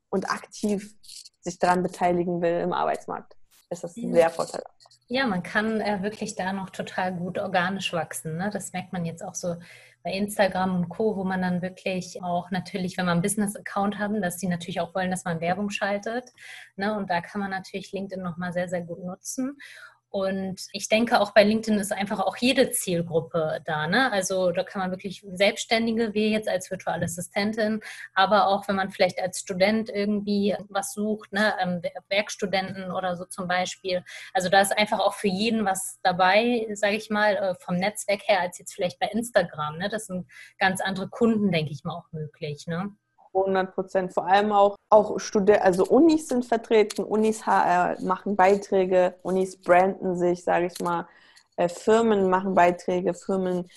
[0.09, 0.93] und aktiv
[1.41, 3.35] sich daran beteiligen will im Arbeitsmarkt,
[3.71, 4.12] ist das ja.
[4.12, 4.69] sehr vorteilhaft.
[5.07, 8.38] Ja, man kann äh, wirklich da noch total gut organisch wachsen.
[8.38, 8.49] Ne?
[8.51, 9.55] Das merkt man jetzt auch so
[10.03, 14.21] bei Instagram und Co., wo man dann wirklich auch natürlich, wenn man einen Business-Account haben,
[14.21, 16.31] dass die natürlich auch wollen, dass man Werbung schaltet.
[16.75, 16.95] Ne?
[16.95, 19.57] Und da kann man natürlich LinkedIn nochmal sehr, sehr gut nutzen.
[20.12, 23.88] Und ich denke, auch bei LinkedIn ist einfach auch jede Zielgruppe da.
[23.88, 24.12] Ne?
[24.12, 27.80] Also da kann man wirklich Selbstständige, wie jetzt als virtuelle Assistentin,
[28.13, 31.54] aber auch wenn man vielleicht als Student irgendwie was sucht, ne?
[31.62, 34.04] Ähm, Werkstudenten oder so zum Beispiel.
[34.34, 38.28] Also da ist einfach auch für jeden was dabei, sage ich mal, äh, vom Netzwerk
[38.28, 39.78] her, als jetzt vielleicht bei Instagram.
[39.78, 39.88] Ne?
[39.88, 40.28] Das sind
[40.60, 42.67] ganz andere Kunden, denke ich mal, auch möglich.
[42.67, 42.93] Ne?
[43.33, 44.13] 100 Prozent.
[44.13, 50.15] Vor allem auch, auch Studenten, also Unis sind vertreten, Unis HR machen Beiträge, Unis branden
[50.17, 51.07] sich, sage ich mal,
[51.57, 53.67] äh, Firmen machen Beiträge, Firmen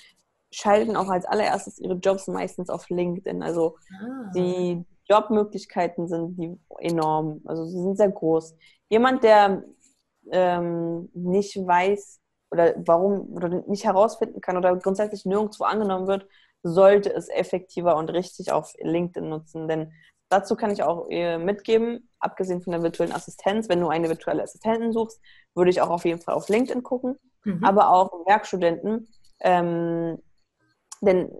[0.50, 3.42] schalten auch als allererstes ihre Jobs meistens auf LinkedIn.
[3.42, 4.30] Also ah.
[4.34, 8.54] die Jobmöglichkeiten sind die enorm, also sie sind sehr groß.
[8.88, 9.64] Jemand, der
[10.30, 16.26] ähm, nicht weiß oder warum oder nicht herausfinden kann oder grundsätzlich nirgendwo angenommen wird,
[16.64, 19.68] sollte es effektiver und richtig auf LinkedIn nutzen.
[19.68, 19.92] Denn
[20.30, 24.42] dazu kann ich auch äh, mitgeben, abgesehen von der virtuellen Assistenz, wenn du eine virtuelle
[24.42, 25.20] Assistentin suchst,
[25.54, 27.62] würde ich auch auf jeden Fall auf LinkedIn gucken, mhm.
[27.62, 29.08] aber auch Werkstudenten.
[29.40, 30.18] Ähm,
[31.02, 31.30] denn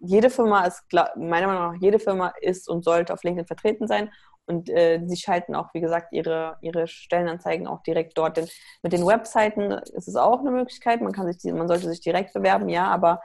[0.00, 4.10] jede Firma ist, meiner Meinung nach, jede Firma ist und sollte auf LinkedIn vertreten sein.
[4.46, 8.38] Und äh, sie schalten auch, wie gesagt, ihre, ihre Stellenanzeigen auch direkt dort.
[8.38, 8.48] Denn
[8.82, 11.02] mit den Webseiten ist es auch eine Möglichkeit.
[11.02, 13.20] Man, kann sich, man sollte sich direkt bewerben, ja, aber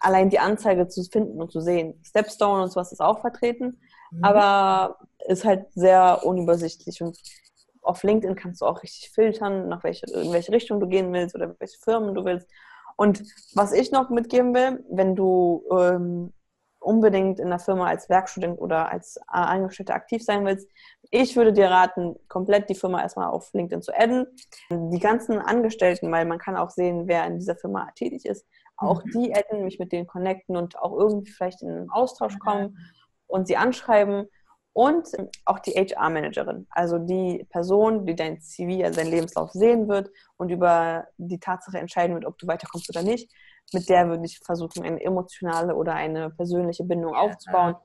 [0.00, 2.00] allein die Anzeige zu finden und zu sehen.
[2.04, 3.80] Stepstone und sowas ist auch vertreten,
[4.10, 4.24] mhm.
[4.24, 7.18] aber ist halt sehr unübersichtlich und
[7.82, 11.34] auf LinkedIn kannst du auch richtig filtern, nach welche, in welche Richtung du gehen willst
[11.34, 12.48] oder welche Firmen du willst.
[12.96, 13.22] Und
[13.54, 16.32] was ich noch mitgeben will, wenn du ähm,
[16.80, 20.68] unbedingt in der Firma als Werkstudent oder als Angestellter aktiv sein willst,
[21.10, 24.26] ich würde dir raten, komplett die Firma erstmal auf LinkedIn zu adden.
[24.70, 29.04] Die ganzen Angestellten, weil man kann auch sehen, wer in dieser Firma tätig ist, auch
[29.04, 29.10] mhm.
[29.10, 32.76] die adden, mich mit denen connecten und auch irgendwie vielleicht in einen Austausch kommen
[33.26, 34.26] und sie anschreiben.
[34.72, 35.08] Und
[35.46, 40.50] auch die HR-Managerin, also die Person, die dein CV, also dein Lebenslauf sehen wird und
[40.50, 43.32] über die Tatsache entscheiden wird, ob du weiterkommst oder nicht.
[43.72, 47.76] Mit der würde ich versuchen, eine emotionale oder eine persönliche Bindung ja, aufzubauen.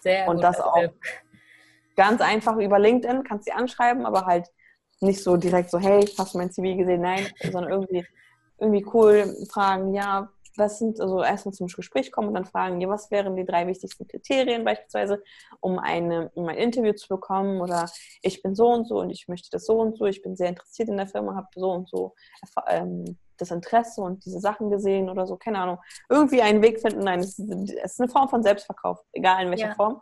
[0.00, 0.76] Sehr und das auch
[1.96, 4.48] ganz einfach über LinkedIn, kannst sie anschreiben, aber halt
[5.00, 7.00] nicht so direkt so, hey, hast du mein CV gesehen?
[7.00, 8.06] Nein, sondern irgendwie
[8.58, 12.88] irgendwie cool fragen, ja, was sind, also erstmal zum Gespräch kommen und dann fragen, ja,
[12.88, 15.22] was wären die drei wichtigsten Kriterien beispielsweise,
[15.60, 17.90] um, eine, um ein Interview zu bekommen oder
[18.22, 20.48] ich bin so und so und ich möchte das so und so, ich bin sehr
[20.48, 22.14] interessiert in der Firma, habe so und so
[22.68, 25.78] ähm, das Interesse und diese Sachen gesehen oder so, keine Ahnung.
[26.08, 29.74] Irgendwie einen Weg finden, nein, es ist, eine Form von Selbstverkauf, egal in welcher ja.
[29.74, 30.00] Form.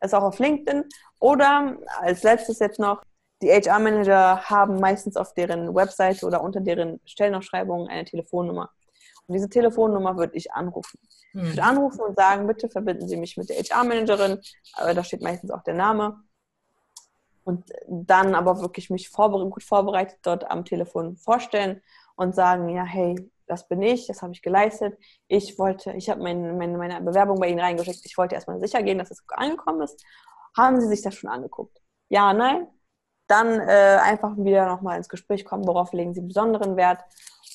[0.00, 0.84] Das ist auch auf LinkedIn.
[1.18, 3.02] Oder als letztes jetzt noch,
[3.42, 8.70] die HR-Manager haben meistens auf deren Webseite oder unter deren Stellenausschreibungen eine Telefonnummer.
[9.26, 10.98] Und diese Telefonnummer würde ich anrufen.
[11.32, 11.42] Hm.
[11.42, 14.40] Ich würde anrufen und sagen, bitte verbinden Sie mich mit der HR-Managerin.
[14.76, 16.20] Da steht meistens auch der Name.
[17.44, 21.80] Und dann aber wirklich mich vorbere gut vorbereitet dort am Telefon vorstellen
[22.16, 23.14] und sagen, ja, hey,
[23.46, 24.98] das bin ich, das habe ich geleistet.
[25.28, 28.04] Ich wollte, ich habe meine, meine, meine Bewerbung bei Ihnen reingeschickt.
[28.04, 30.04] Ich wollte erstmal sicher gehen, dass es angekommen ist.
[30.56, 31.80] Haben Sie sich das schon angeguckt?
[32.08, 32.66] Ja, nein?
[33.28, 37.02] Dann äh, einfach wieder nochmal ins Gespräch kommen, worauf legen Sie besonderen Wert.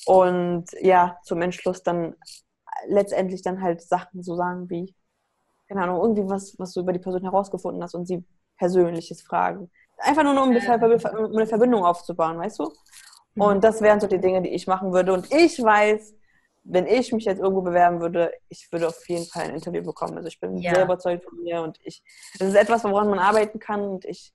[0.06, 2.14] Und ja, zum Entschluss dann
[2.86, 4.94] letztendlich dann halt Sachen so sagen wie,
[5.68, 8.24] keine Ahnung, irgendwie was, was du über die Person herausgefunden hast und sie
[8.58, 9.70] persönliches fragen.
[9.98, 12.72] Einfach nur, um, eine Verbindung aufzubauen, weißt du?
[13.34, 13.42] Mhm.
[13.42, 15.12] Und das wären so die Dinge, die ich machen würde.
[15.12, 16.14] Und ich weiß,
[16.64, 20.16] wenn ich mich jetzt irgendwo bewerben würde, ich würde auf jeden Fall ein Interview bekommen.
[20.16, 20.74] Also ich bin ja.
[20.74, 22.02] sehr überzeugt von mir und ich,
[22.38, 24.32] das ist etwas, woran man arbeiten kann und ich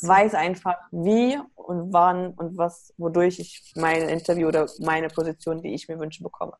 [0.00, 5.74] weiß einfach, wie und wann und was, wodurch ich mein Interview oder meine Position, die
[5.74, 6.54] ich mir wünsche, bekomme.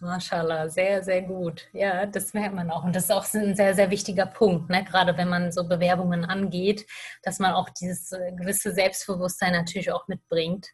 [0.00, 1.68] Mashallah, sehr, sehr gut.
[1.72, 2.84] Ja, das merkt man auch.
[2.84, 4.84] Und das ist auch ein sehr, sehr wichtiger Punkt, ne?
[4.84, 6.86] gerade wenn man so Bewerbungen angeht,
[7.22, 10.68] dass man auch dieses äh, gewisse Selbstbewusstsein natürlich auch mitbringt.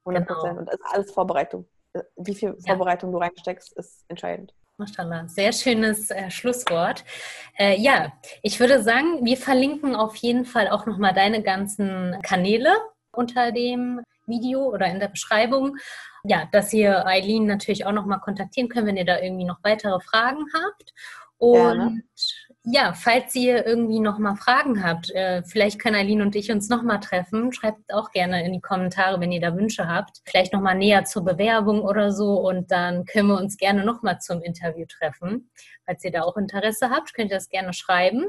[0.00, 0.44] 100 Prozent.
[0.44, 0.60] Genau.
[0.60, 1.68] Und das ist alles Vorbereitung.
[2.16, 3.12] Wie viel Vorbereitung ja.
[3.12, 4.52] du reinsteckst, ist entscheidend.
[4.78, 7.02] Mashallah, sehr schönes äh, Schlusswort.
[7.58, 8.12] Äh, ja,
[8.42, 12.68] ich würde sagen, wir verlinken auf jeden Fall auch nochmal deine ganzen Kanäle
[13.10, 15.78] unter dem Video oder in der Beschreibung.
[16.24, 19.98] Ja, dass ihr Eileen natürlich auch nochmal kontaktieren könnt, wenn ihr da irgendwie noch weitere
[20.00, 20.92] Fragen habt.
[21.38, 22.02] Und Gerne
[22.68, 26.98] ja, falls ihr irgendwie nochmal Fragen habt, äh, vielleicht können Aline und ich uns nochmal
[26.98, 27.52] treffen.
[27.52, 30.20] Schreibt auch gerne in die Kommentare, wenn ihr da Wünsche habt.
[30.24, 34.42] Vielleicht nochmal näher zur Bewerbung oder so und dann können wir uns gerne nochmal zum
[34.42, 35.48] Interview treffen.
[35.84, 38.26] Falls ihr da auch Interesse habt, könnt ihr das gerne schreiben.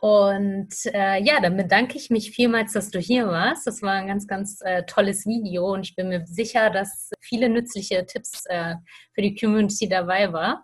[0.00, 3.66] Und äh, ja, dann bedanke ich mich vielmals, dass du hier warst.
[3.66, 7.48] Das war ein ganz, ganz äh, tolles Video und ich bin mir sicher, dass viele
[7.48, 8.76] nützliche Tipps äh,
[9.14, 10.58] für die Community dabei waren.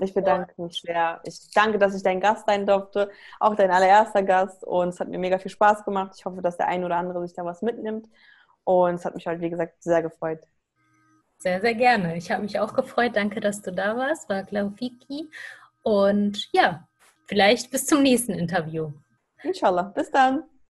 [0.00, 1.20] Ich bedanke mich sehr.
[1.24, 4.64] Ich danke, dass ich dein Gast sein durfte, auch dein allererster Gast.
[4.64, 6.14] Und es hat mir mega viel Spaß gemacht.
[6.16, 8.08] Ich hoffe, dass der ein oder andere sich da was mitnimmt.
[8.64, 10.40] Und es hat mich halt, wie gesagt, sehr gefreut.
[11.38, 12.16] Sehr, sehr gerne.
[12.16, 13.12] Ich habe mich auch gefreut.
[13.14, 14.28] Danke, dass du da warst.
[14.28, 15.30] War Glaufiki.
[15.82, 16.86] Und ja,
[17.26, 18.92] vielleicht bis zum nächsten Interview.
[19.42, 19.84] Inshallah.
[19.84, 20.50] Bis dann.